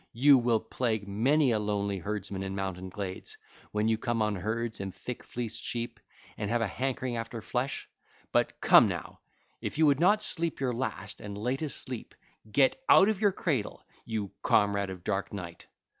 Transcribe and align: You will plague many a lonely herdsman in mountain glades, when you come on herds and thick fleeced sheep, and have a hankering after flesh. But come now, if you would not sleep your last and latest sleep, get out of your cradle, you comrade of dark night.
You 0.13 0.39
will 0.39 0.59
plague 0.61 1.07
many 1.07 1.51
a 1.51 1.59
lonely 1.59 1.99
herdsman 1.99 2.41
in 2.41 2.55
mountain 2.55 2.89
glades, 2.89 3.37
when 3.71 3.87
you 3.87 3.99
come 3.99 4.19
on 4.23 4.35
herds 4.35 4.79
and 4.79 4.95
thick 4.95 5.21
fleeced 5.23 5.63
sheep, 5.63 5.99
and 6.39 6.49
have 6.49 6.59
a 6.59 6.65
hankering 6.67 7.17
after 7.17 7.39
flesh. 7.39 7.87
But 8.31 8.59
come 8.61 8.87
now, 8.87 9.19
if 9.61 9.77
you 9.77 9.85
would 9.85 9.99
not 9.99 10.23
sleep 10.23 10.59
your 10.59 10.73
last 10.73 11.21
and 11.21 11.37
latest 11.37 11.77
sleep, 11.77 12.15
get 12.51 12.81
out 12.89 13.09
of 13.09 13.21
your 13.21 13.31
cradle, 13.31 13.83
you 14.03 14.31
comrade 14.41 14.89
of 14.89 15.03
dark 15.03 15.31
night. 15.31 15.67